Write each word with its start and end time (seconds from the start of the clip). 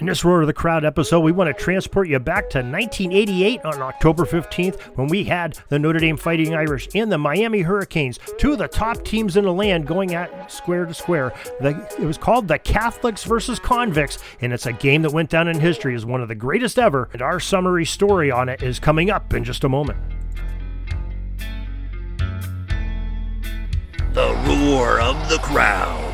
In 0.00 0.06
this 0.06 0.24
Roar 0.24 0.40
of 0.40 0.48
the 0.48 0.52
Crowd 0.52 0.84
episode, 0.84 1.20
we 1.20 1.30
want 1.30 1.56
to 1.56 1.62
transport 1.62 2.08
you 2.08 2.18
back 2.18 2.50
to 2.50 2.58
1988 2.58 3.64
on 3.64 3.80
October 3.80 4.24
15th 4.24 4.80
when 4.96 5.06
we 5.06 5.22
had 5.22 5.56
the 5.68 5.78
Notre 5.78 6.00
Dame 6.00 6.16
Fighting 6.16 6.52
Irish 6.52 6.88
and 6.96 7.12
the 7.12 7.16
Miami 7.16 7.60
Hurricanes, 7.60 8.18
two 8.36 8.54
of 8.54 8.58
the 8.58 8.66
top 8.66 9.04
teams 9.04 9.36
in 9.36 9.44
the 9.44 9.52
land 9.52 9.86
going 9.86 10.12
at 10.12 10.50
square 10.50 10.84
to 10.84 10.92
square. 10.92 11.32
The, 11.60 11.80
it 11.96 12.04
was 12.04 12.18
called 12.18 12.48
the 12.48 12.58
Catholics 12.58 13.22
versus 13.22 13.60
Convicts, 13.60 14.18
and 14.40 14.52
it's 14.52 14.66
a 14.66 14.72
game 14.72 15.02
that 15.02 15.12
went 15.12 15.30
down 15.30 15.46
in 15.46 15.60
history 15.60 15.94
as 15.94 16.04
one 16.04 16.20
of 16.20 16.26
the 16.26 16.34
greatest 16.34 16.76
ever. 16.76 17.08
And 17.12 17.22
our 17.22 17.38
summary 17.38 17.84
story 17.84 18.32
on 18.32 18.48
it 18.48 18.64
is 18.64 18.80
coming 18.80 19.10
up 19.10 19.32
in 19.32 19.44
just 19.44 19.62
a 19.62 19.68
moment. 19.68 20.00
The 24.12 24.34
Roar 24.44 25.00
of 25.00 25.28
the 25.28 25.38
Crowd. 25.38 26.13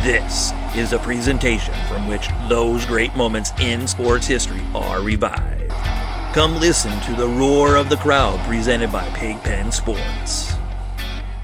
This 0.00 0.52
is 0.74 0.92
a 0.92 0.98
presentation 0.98 1.74
from 1.86 2.08
which 2.08 2.28
those 2.48 2.84
great 2.86 3.14
moments 3.14 3.52
in 3.60 3.86
sports 3.86 4.26
history 4.26 4.62
are 4.74 5.00
revived. 5.00 5.70
Come 6.34 6.58
listen 6.58 6.98
to 7.02 7.14
the 7.14 7.28
roar 7.28 7.76
of 7.76 7.88
the 7.88 7.98
crowd 7.98 8.40
presented 8.48 8.90
by 8.90 9.08
Pigpen 9.10 9.70
Sports. 9.70 10.54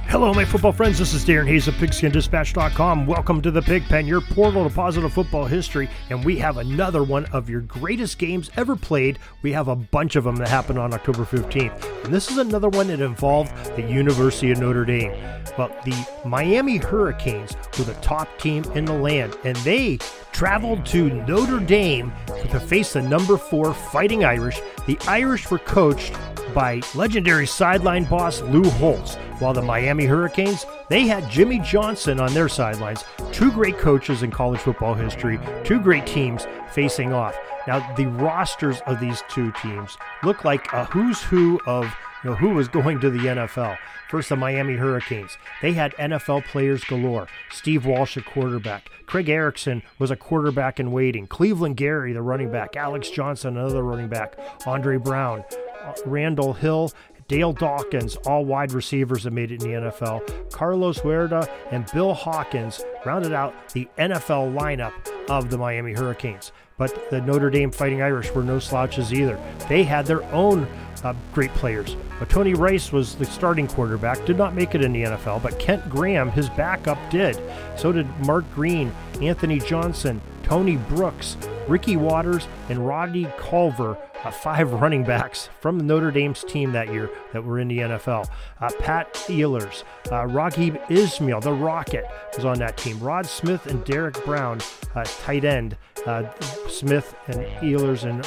Hello, 0.09 0.33
my 0.33 0.45
football 0.45 0.73
friends. 0.73 0.99
This 0.99 1.13
is 1.13 1.25
Darren 1.25 1.47
Hayes 1.47 1.69
of 1.69 1.75
PigskinDispatch.com. 1.75 3.07
Welcome 3.07 3.43
to 3.43 3.51
the 3.51 3.63
Pigpen, 3.63 4.07
your 4.07 4.23
portal 4.23 4.67
to 4.67 4.75
positive 4.75 5.13
football 5.13 5.45
history. 5.45 5.89
And 6.11 6.25
we 6.25 6.39
have 6.39 6.57
another 6.57 7.05
one 7.05 7.27
of 7.27 7.49
your 7.49 7.61
greatest 7.61 8.19
games 8.19 8.51
ever 8.57 8.75
played. 8.75 9.19
We 9.43 9.53
have 9.53 9.69
a 9.69 9.77
bunch 9.77 10.17
of 10.17 10.25
them 10.25 10.37
that 10.37 10.49
happened 10.49 10.79
on 10.79 10.95
October 10.95 11.25
15th. 11.25 12.05
And 12.05 12.13
this 12.13 12.31
is 12.31 12.39
another 12.39 12.71
one 12.71 12.89
that 12.89 13.01
involved 13.01 13.55
the 13.77 13.83
University 13.83 14.51
of 14.51 14.59
Notre 14.59 14.87
Dame. 14.87 15.13
Well, 15.59 15.75
the 15.85 16.09
Miami 16.25 16.77
Hurricanes 16.77 17.57
were 17.77 17.85
the 17.85 17.95
top 17.95 18.29
team 18.39 18.65
in 18.77 18.85
the 18.85 18.93
land, 18.93 19.37
and 19.43 19.57
they 19.59 19.99
traveled 20.31 20.87
to 20.87 21.11
Notre 21.27 21.59
Dame 21.59 22.13
to 22.51 22.61
face 22.61 22.93
the 22.93 23.03
number 23.03 23.37
four 23.37 23.75
Fighting 23.75 24.25
Irish. 24.25 24.61
The 24.87 24.97
Irish 25.09 25.51
were 25.51 25.59
coached 25.59 26.15
by 26.55 26.81
legendary 26.95 27.47
sideline 27.47 28.05
boss 28.05 28.41
Lou 28.43 28.63
Holtz, 28.71 29.17
while 29.41 29.53
the 29.53 29.61
Miami 29.61 30.05
Hurricanes, 30.05 30.65
they 30.89 31.09
had 31.09 31.29
Jimmy 31.29 31.59
Johnson 31.59 32.21
on 32.21 32.33
their 32.35 32.49
sidelines. 32.49 33.05
Two 33.33 33.51
great 33.51 33.79
coaches 33.79 34.23
in 34.23 34.31
college 34.31 34.61
football 34.61 34.95
history, 34.95 35.41
two 35.65 35.81
great 35.81 36.07
teams 36.07 36.47
facing 36.71 37.13
off. 37.13 37.37
Now, 37.67 37.95
the 37.97 38.07
rosters 38.07 38.81
of 38.87 39.01
these 39.01 39.25
two 39.29 39.53
teams 39.61 39.99
look 40.23 40.45
like 40.45 40.73
a 40.73 40.85
who's 40.85 41.21
who 41.21 41.61
of 41.67 41.93
know, 42.25 42.35
who 42.35 42.51
was 42.51 42.69
going 42.69 43.01
to 43.01 43.11
the 43.11 43.19
NFL. 43.19 43.77
First, 44.09 44.31
the 44.31 44.37
Miami 44.37 44.75
Hurricanes. 44.75 45.37
They 45.63 45.73
had 45.73 45.95
NFL 45.97 46.45
players 46.47 46.85
galore. 46.85 47.29
Steve 47.51 47.85
Walsh, 47.85 48.17
a 48.17 48.23
quarterback. 48.23 48.91
Craig 49.07 49.29
Erickson 49.29 49.83
was 49.99 50.11
a 50.11 50.17
quarterback 50.17 50.81
in 50.81 50.93
waiting. 50.93 51.27
Cleveland 51.27 51.77
Gary, 51.77 52.13
the 52.13 52.23
running 52.23 52.51
back. 52.51 52.77
Alex 52.77 53.11
Johnson, 53.11 53.57
another 53.57 53.83
running 53.83 54.09
back. 54.09 54.37
Andre 54.67 54.97
Brown. 54.97 55.45
Uh, 55.83 55.95
Randall 56.07 56.55
Hill, 56.55 56.93
Dale 57.29 57.53
Dawkins, 57.53 58.17
all 58.27 58.47
wide 58.47 58.73
receivers 58.73 59.25
that 59.25 59.33
made 59.33 59.53
it 59.53 59.63
in 59.63 59.71
the 59.71 59.91
NFL. 59.91 60.51
Carlos 60.51 60.99
Huerta 60.99 61.49
and 61.71 61.85
Bill 61.93 62.15
Hawkins 62.15 62.83
rounded 63.05 63.33
out 63.33 63.55
the 63.71 63.87
NFL 63.99 64.55
lineup 64.55 64.93
of 65.29 65.51
the 65.51 65.59
Miami 65.59 65.93
Hurricanes. 65.93 66.53
But 66.79 67.11
the 67.11 67.21
Notre 67.21 67.51
Dame 67.51 67.71
Fighting 67.71 68.01
Irish 68.01 68.31
were 68.33 68.43
no 68.43 68.59
slouches 68.59 69.13
either. 69.13 69.39
They 69.69 69.83
had 69.83 70.07
their 70.07 70.23
own 70.33 70.67
uh, 71.05 71.15
great 71.33 71.53
players. 71.55 71.97
Tony 72.29 72.55
Rice 72.55 72.93
was 72.93 73.15
the 73.15 73.25
starting 73.25 73.67
quarterback, 73.67 74.25
did 74.25 74.37
not 74.37 74.55
make 74.55 74.75
it 74.75 74.83
in 74.83 74.93
the 74.93 75.05
NFL, 75.05 75.43
but 75.43 75.59
Kent 75.59 75.89
Graham, 75.89 76.31
his 76.31 76.49
backup, 76.51 76.99
did. 77.11 77.41
So 77.77 77.93
did 77.93 78.07
Mark 78.21 78.45
Green, 78.55 78.93
Anthony 79.21 79.61
Johnson, 79.61 80.21
Tony 80.43 80.77
Brooks, 80.77 81.37
Ricky 81.69 81.97
Watters, 81.97 82.49
and 82.69 82.87
Rodney 82.87 83.27
Culver 83.39 83.97
uh, 84.25 84.31
five 84.31 84.73
running 84.81 85.05
backs 85.05 85.49
from 85.61 85.87
Notre 85.87 86.11
Dame's 86.11 86.45
team 86.45 86.73
that 86.73 86.93
year 86.93 87.11
that 87.33 87.45
were 87.45 87.59
in 87.59 87.69
the 87.69 87.79
NFL. 87.79 88.29
Uh, 88.61 88.71
Pat 88.79 89.13
Eilers, 89.29 89.85
uh, 90.11 90.85
Ismail, 90.91 91.41
the 91.41 91.53
Rocket, 91.53 92.05
was 92.37 92.45
on 92.45 92.59
that 92.59 92.77
team. 92.77 92.99
Rod 93.01 93.27
Smith 93.27 93.67
and 93.67 93.85
Derek 93.85 94.25
Brown, 94.25 94.61
uh, 94.95 95.05
tight 95.05 95.45
end. 95.45 95.77
Uh, 96.07 96.33
Smith 96.69 97.15
and 97.27 97.45
Eilers 97.61 98.05
and 98.05 98.25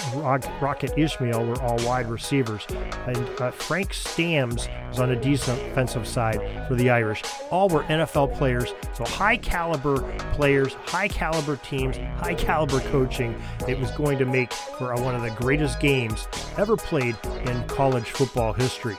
Rocket 0.61 0.93
Ismail 0.97 1.45
were 1.45 1.59
all 1.61 1.77
wide 1.85 2.09
receivers. 2.09 2.65
And 3.07 3.17
uh, 3.39 3.51
Frank 3.51 3.91
Stams 3.93 4.67
was 4.89 4.99
on 4.99 5.09
the 5.09 5.15
defensive 5.15 6.07
side 6.07 6.67
for 6.67 6.75
the 6.75 6.89
Irish. 6.89 7.23
All 7.49 7.69
were 7.69 7.83
NFL 7.83 8.37
players, 8.37 8.73
so 8.93 9.05
high 9.05 9.37
caliber 9.37 9.99
players, 10.33 10.73
high 10.85 11.07
caliber 11.07 11.55
teams, 11.57 11.97
high 12.17 12.35
caliber 12.35 12.81
coaching. 12.91 13.41
It 13.67 13.79
was 13.79 13.89
going 13.91 14.17
to 14.19 14.25
make 14.25 14.53
for 14.53 14.93
one 14.95 15.15
of 15.15 15.21
the 15.21 15.31
greatest 15.31 15.79
games 15.81 16.27
ever 16.57 16.77
played 16.77 17.17
in 17.45 17.67
college 17.67 18.11
football 18.11 18.53
history. 18.53 18.97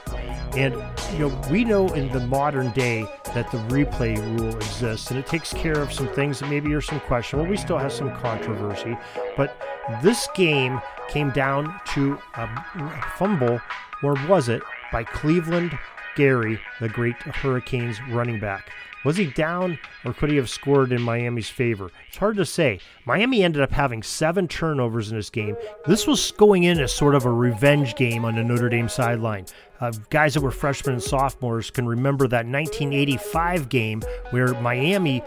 And 0.56 0.74
you 1.12 1.18
know, 1.20 1.40
we 1.50 1.64
know 1.64 1.88
in 1.94 2.12
the 2.12 2.20
modern 2.26 2.72
day 2.72 3.06
that 3.34 3.50
the 3.50 3.58
replay 3.68 4.18
rule 4.38 4.54
exists, 4.54 5.10
and 5.10 5.18
it 5.18 5.26
takes 5.26 5.52
care 5.52 5.80
of 5.80 5.92
some 5.92 6.08
things 6.08 6.40
that 6.40 6.50
maybe 6.50 6.74
are 6.74 6.80
some 6.80 7.00
questionable. 7.00 7.48
We 7.48 7.56
still 7.56 7.78
have 7.78 7.92
some 7.92 8.14
controversy, 8.16 8.96
but 9.36 9.56
this 10.02 10.28
game 10.34 10.80
came 11.08 11.30
down 11.30 11.80
to 11.94 12.18
a 12.34 12.48
fumble, 13.16 13.60
or 14.02 14.14
was 14.28 14.48
it, 14.48 14.62
by 14.90 15.04
Cleveland 15.04 15.78
Gary, 16.16 16.60
the 16.80 16.88
great 16.88 17.16
Hurricanes 17.16 17.98
running 18.10 18.40
back. 18.40 18.70
Was 19.04 19.16
he 19.16 19.26
down 19.26 19.78
or 20.04 20.12
could 20.12 20.30
he 20.30 20.36
have 20.36 20.48
scored 20.48 20.92
in 20.92 21.02
Miami's 21.02 21.50
favor? 21.50 21.90
It's 22.08 22.16
hard 22.16 22.36
to 22.36 22.46
say. 22.46 22.78
Miami 23.04 23.42
ended 23.42 23.62
up 23.62 23.72
having 23.72 24.02
seven 24.02 24.46
turnovers 24.46 25.10
in 25.10 25.16
this 25.16 25.30
game. 25.30 25.56
This 25.86 26.06
was 26.06 26.30
going 26.32 26.64
in 26.64 26.78
as 26.78 26.92
sort 26.92 27.16
of 27.16 27.24
a 27.24 27.32
revenge 27.32 27.96
game 27.96 28.24
on 28.24 28.36
the 28.36 28.44
Notre 28.44 28.68
Dame 28.68 28.88
sideline. 28.88 29.46
Uh, 29.80 29.90
guys 30.10 30.34
that 30.34 30.40
were 30.40 30.52
freshmen 30.52 30.94
and 30.94 31.02
sophomores 31.02 31.68
can 31.68 31.84
remember 31.84 32.28
that 32.28 32.46
1985 32.46 33.68
game 33.68 34.00
where 34.30 34.54
Miami 34.60 35.20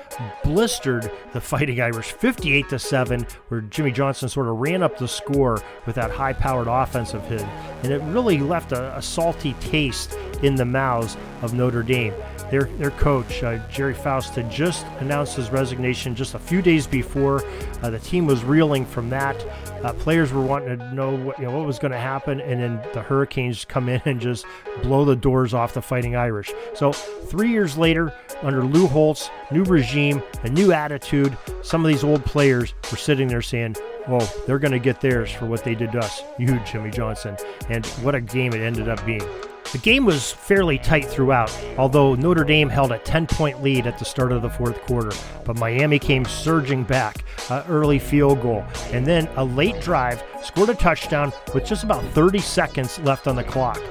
blistered 0.46 1.12
the 1.34 1.42
Fighting 1.42 1.82
Irish 1.82 2.14
58 2.14 2.70
to 2.70 2.80
7, 2.80 3.28
where 3.50 3.60
Jimmy 3.60 3.92
Johnson 3.92 4.30
sort 4.30 4.48
of 4.48 4.56
ran 4.56 4.82
up 4.82 4.98
the 4.98 5.10
score 5.10 5.62
with 5.86 5.96
that 5.96 6.10
high 6.10 6.32
powered 6.32 6.70
offensive 6.70 7.28
hit. 7.28 7.42
And 7.84 7.92
it 7.92 8.02
really 8.04 8.38
left 8.38 8.72
a, 8.72 8.98
a 8.98 9.02
salty 9.02 9.54
taste 9.60 10.18
in 10.46 10.56
the 10.56 10.66
mouths 10.66 11.18
of 11.42 11.54
Notre 11.54 11.84
Dame. 11.84 12.14
Their, 12.52 12.66
their 12.78 12.92
coach, 12.92 13.42
uh, 13.42 13.58
Gerry 13.70 13.96
Faust, 13.96 14.36
had 14.36 14.52
just 14.52 14.86
announced 15.00 15.36
his 15.36 15.50
resignation 15.50 16.16
just 16.16 16.36
a 16.36 16.40
few 16.40 16.62
days 16.62 16.86
before. 16.86 17.44
Uh, 17.82 17.90
the 17.90 18.00
team 18.00 18.28
was 18.28 18.44
reeling 18.44 18.86
from 18.86 19.10
that. 19.10 19.36
Uh, 19.84 19.92
players 19.94 20.32
were 20.32 20.44
wanting 20.44 20.78
to 20.78 20.94
know 20.94 21.16
what, 21.16 21.40
you 21.40 21.46
know, 21.46 21.58
what 21.58 21.66
was 21.66 21.80
going 21.80 21.92
to 21.92 21.98
happen, 21.98 22.40
and 22.42 22.62
then 22.62 22.82
the 22.94 23.02
Hurricanes 23.02 23.66
come 23.66 23.90
in 23.90 24.02
and 24.06 24.22
just 24.22 24.46
blow 24.84 25.06
the 25.06 25.16
doors 25.16 25.54
off 25.54 25.74
the 25.74 25.82
Fighting 25.82 26.16
Irish. 26.16 26.54
So, 26.76 26.92
three 26.92 27.50
years 27.50 27.78
later, 27.78 28.14
under 28.44 28.64
Lou 28.64 28.88
Holtz, 28.88 29.30
new 29.52 29.64
regime, 29.64 30.22
a 30.44 30.50
new 30.50 30.72
attitude, 30.72 31.36
some 31.64 31.84
of 31.84 31.90
these 31.90 32.04
old 32.04 32.24
players 32.26 32.76
were 32.92 32.98
sitting 32.98 33.28
there 33.28 33.42
saying, 33.42 33.76
well, 34.08 34.32
they're 34.46 34.60
going 34.60 34.72
to 34.72 34.80
get 34.80 35.02
theirs 35.02 35.32
for 35.32 35.48
what 35.48 35.64
they 35.64 35.74
did 35.74 35.92
to 35.94 36.00
us. 36.00 36.22
You, 36.38 36.60
Jimmy 36.60 36.92
Johnson. 36.92 37.38
And 37.70 37.86
what 38.04 38.14
a 38.14 38.22
game 38.22 38.54
it 38.54 38.62
ended 38.62 38.88
up 38.88 39.04
being. 39.04 39.28
The 39.72 39.80
game 39.80 40.06
was 40.06 40.32
fairly 40.32 40.78
tight 40.78 41.06
throughout, 41.06 41.52
although 41.78 42.16
Notre 42.16 42.44
Dame 42.44 42.70
held 42.70 42.92
a 42.92 43.00
10 43.00 43.28
point 43.28 43.62
lead 43.62 43.88
at 43.88 43.98
the 43.98 44.06
start 44.06 44.32
of 44.32 44.42
the 44.42 44.50
fourth 44.50 44.80
quarter. 44.84 45.12
But 45.44 45.58
Miami 45.58 46.00
came 46.00 46.24
surging 46.24 46.84
back, 46.84 47.26
an 47.50 47.64
early 47.68 48.00
field 48.00 48.42
goal, 48.42 48.64
and 48.92 49.06
then 49.06 49.28
a 49.36 49.44
late 49.44 49.82
drive 49.82 50.24
scored 50.44 50.70
a 50.70 50.76
touchdown 50.76 51.34
with 51.54 51.66
just 51.66 51.84
about 51.84 52.04
30 52.14 52.40
seconds 52.40 53.00
left 53.00 53.28
on 53.28 53.36
the 53.36 53.44
clock. 53.44 53.82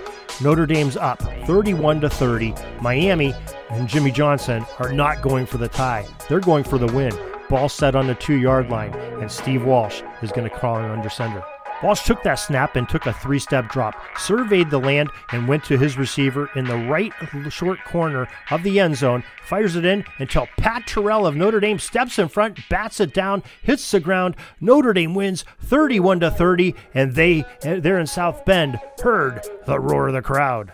Notre 0.41 0.67
Dame's 0.67 0.97
up 0.97 1.21
31 1.47 2.00
to 2.00 2.11
30. 2.11 2.55
Miami 2.81 3.35
and 3.71 3.88
Jimmy 3.88 4.11
Johnson 4.11 4.65
are 4.79 4.93
not 4.93 5.23
going 5.23 5.47
for 5.47 5.59
the 5.59 5.69
tie. 5.69 6.06
They're 6.29 6.41
going 6.41 6.65
for 6.65 6.79
the 6.79 6.93
win. 6.93 7.12
Ball 7.49 7.69
set 7.69 7.94
on 7.94 8.06
the 8.06 8.15
two 8.15 8.35
yard 8.35 8.71
line, 8.71 8.94
and 8.94 9.31
Steve 9.31 9.65
Walsh 9.65 10.03
is 10.23 10.32
going 10.32 10.49
to 10.49 10.50
call 10.50 10.76
crawl 10.76 10.91
under 10.91 11.11
center. 11.11 11.44
Walsh 11.84 12.04
took 12.04 12.22
that 12.22 12.36
snap 12.36 12.76
and 12.76 12.88
took 12.88 13.04
a 13.04 13.12
three 13.12 13.38
step 13.38 13.69
drop, 13.69 13.94
surveyed 14.16 14.70
the 14.70 14.78
land, 14.78 15.10
and 15.32 15.46
went 15.46 15.64
to 15.64 15.76
his 15.76 15.98
receiver 15.98 16.48
in 16.56 16.64
the 16.64 16.78
right 16.78 17.12
short 17.50 17.78
corner 17.84 18.26
of 18.50 18.62
the 18.62 18.81
end 18.81 18.96
zone, 18.96 19.22
fires 19.44 19.76
it 19.76 19.84
in 19.84 20.02
until 20.19 20.48
Pat 20.56 20.86
Terrell 20.86 21.26
of 21.26 21.36
Notre 21.36 21.60
Dame 21.60 21.78
steps 21.78 22.19
in 22.19 22.28
front, 22.28 22.58
bats 22.70 23.00
it 23.00 23.12
down, 23.12 23.42
hits 23.60 23.90
the 23.90 24.00
ground. 24.00 24.34
Notre 24.62 24.94
Dame 24.94 25.14
wins 25.14 25.44
31 25.60 26.20
to 26.20 26.31
30, 26.31 26.75
and 26.94 27.14
they, 27.14 27.44
there 27.60 27.98
in 27.98 28.06
South 28.06 28.46
Bend, 28.46 28.80
heard 29.02 29.42
the 29.66 29.78
roar 29.78 30.08
of 30.08 30.14
the 30.14 30.22
crowd. 30.22 30.72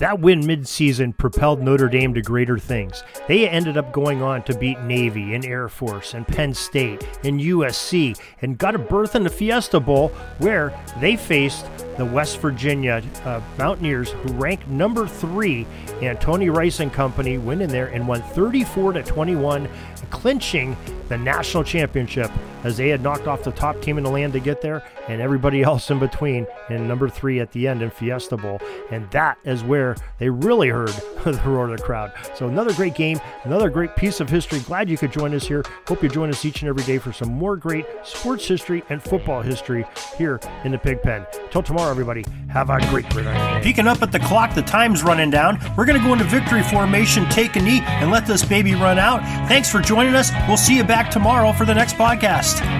That 0.00 0.18
win 0.18 0.40
midseason 0.40 1.14
propelled 1.14 1.60
Notre 1.60 1.86
Dame 1.86 2.14
to 2.14 2.22
greater 2.22 2.58
things. 2.58 3.04
They 3.28 3.46
ended 3.46 3.76
up 3.76 3.92
going 3.92 4.22
on 4.22 4.42
to 4.44 4.56
beat 4.56 4.80
Navy 4.80 5.34
and 5.34 5.44
Air 5.44 5.68
Force 5.68 6.14
and 6.14 6.26
Penn 6.26 6.54
State 6.54 7.06
and 7.22 7.38
USC 7.38 8.18
and 8.40 8.56
got 8.56 8.74
a 8.74 8.78
berth 8.78 9.14
in 9.14 9.24
the 9.24 9.28
Fiesta 9.28 9.78
Bowl 9.78 10.08
where 10.38 10.72
they 11.00 11.16
faced 11.16 11.66
the 11.98 12.06
West 12.06 12.38
Virginia 12.40 13.02
uh, 13.26 13.42
Mountaineers, 13.58 14.12
who 14.12 14.32
ranked 14.32 14.66
number 14.68 15.06
three, 15.06 15.66
and 16.00 16.18
Tony 16.18 16.48
Rice 16.48 16.80
and 16.80 16.90
company 16.90 17.36
went 17.36 17.60
in 17.60 17.68
there 17.68 17.88
and 17.88 18.08
won 18.08 18.22
34 18.22 18.94
to 18.94 19.02
21, 19.02 19.68
clinching 20.08 20.78
the 21.10 21.18
national 21.18 21.62
championship 21.62 22.30
as 22.64 22.76
they 22.76 22.88
had 22.88 23.02
knocked 23.02 23.26
off 23.26 23.42
the 23.42 23.50
top 23.52 23.80
team 23.82 23.98
in 23.98 24.04
the 24.04 24.10
land 24.10 24.32
to 24.32 24.40
get 24.40 24.62
there 24.62 24.82
and 25.08 25.20
everybody 25.20 25.62
else 25.64 25.90
in 25.90 25.98
between 25.98 26.46
and 26.68 26.86
number 26.88 27.08
three 27.08 27.40
at 27.40 27.52
the 27.52 27.68
end 27.68 27.82
in 27.82 27.90
Fiesta 27.90 28.36
Bowl. 28.36 28.60
And 28.90 29.10
that 29.10 29.38
is 29.44 29.62
where 29.62 29.89
they 30.18 30.28
really 30.28 30.68
heard 30.68 30.88
the 31.24 31.40
roar 31.44 31.70
of 31.70 31.78
the 31.78 31.82
crowd. 31.82 32.12
So 32.34 32.48
another 32.48 32.72
great 32.74 32.94
game, 32.94 33.20
another 33.44 33.70
great 33.70 33.96
piece 33.96 34.20
of 34.20 34.28
history. 34.28 34.60
Glad 34.60 34.88
you 34.88 34.96
could 34.96 35.12
join 35.12 35.34
us 35.34 35.46
here. 35.46 35.64
Hope 35.86 36.02
you 36.02 36.08
join 36.08 36.30
us 36.30 36.44
each 36.44 36.62
and 36.62 36.68
every 36.68 36.84
day 36.84 36.98
for 36.98 37.12
some 37.12 37.32
more 37.32 37.56
great 37.56 37.86
sports 38.04 38.46
history 38.46 38.82
and 38.88 39.02
football 39.02 39.42
history 39.42 39.84
here 40.16 40.40
in 40.64 40.72
the 40.72 40.78
Pigpen. 40.78 41.26
Till 41.50 41.62
tomorrow, 41.62 41.90
everybody, 41.90 42.24
have 42.48 42.70
a 42.70 42.78
great, 42.88 43.08
great 43.10 43.24
night. 43.24 43.62
Peeking 43.62 43.86
up 43.86 44.02
at 44.02 44.12
the 44.12 44.20
clock, 44.20 44.54
the 44.54 44.62
time's 44.62 45.02
running 45.02 45.30
down. 45.30 45.58
We're 45.76 45.86
going 45.86 46.00
to 46.00 46.06
go 46.06 46.12
into 46.12 46.24
victory 46.24 46.62
formation, 46.62 47.28
take 47.28 47.56
a 47.56 47.60
knee, 47.60 47.80
and 47.80 48.10
let 48.10 48.26
this 48.26 48.44
baby 48.44 48.74
run 48.74 48.98
out. 48.98 49.20
Thanks 49.48 49.70
for 49.70 49.80
joining 49.80 50.14
us. 50.14 50.30
We'll 50.48 50.56
see 50.56 50.76
you 50.76 50.84
back 50.84 51.10
tomorrow 51.10 51.52
for 51.52 51.64
the 51.64 51.74
next 51.74 51.94
podcast. 51.94 52.79